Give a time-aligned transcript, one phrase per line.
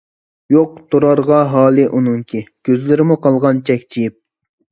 [0.53, 4.19] يوق تۇرارغا ھالى ئۇنىڭكى، كۆزلىرىمۇ قالغان چەكچىيىپ.